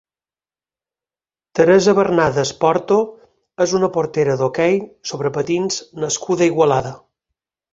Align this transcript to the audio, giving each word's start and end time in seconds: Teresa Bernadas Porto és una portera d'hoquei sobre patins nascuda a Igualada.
Teresa 1.59 1.93
Bernadas 1.99 2.53
Porto 2.65 2.97
és 3.67 3.77
una 3.81 3.91
portera 3.99 4.39
d'hoquei 4.41 4.81
sobre 5.11 5.33
patins 5.37 5.79
nascuda 6.07 6.49
a 6.49 6.53
Igualada. 6.55 6.97